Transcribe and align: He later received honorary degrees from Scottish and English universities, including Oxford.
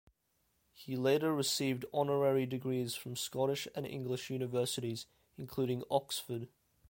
He 0.73 0.95
later 0.95 1.31
received 1.31 1.85
honorary 1.93 2.47
degrees 2.47 2.95
from 2.95 3.15
Scottish 3.15 3.67
and 3.75 3.85
English 3.85 4.31
universities, 4.31 5.05
including 5.37 5.83
Oxford. 5.91 6.47